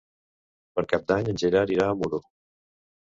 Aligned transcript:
Per 0.79 0.85
Cap 0.95 1.05
d'Any 1.13 1.29
en 1.33 1.39
Gerard 1.43 1.75
irà 1.77 1.91
a 1.93 1.99
Muro. 2.01 2.23